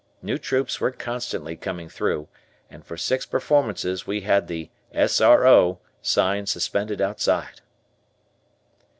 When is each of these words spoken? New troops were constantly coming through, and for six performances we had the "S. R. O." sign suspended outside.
New 0.23 0.39
troops 0.39 0.81
were 0.81 0.89
constantly 0.89 1.55
coming 1.55 1.87
through, 1.87 2.27
and 2.71 2.83
for 2.83 2.97
six 2.97 3.23
performances 3.23 4.07
we 4.07 4.21
had 4.21 4.47
the 4.47 4.71
"S. 4.91 5.21
R. 5.21 5.45
O." 5.45 5.77
sign 6.01 6.47
suspended 6.47 6.99
outside. 7.01 7.61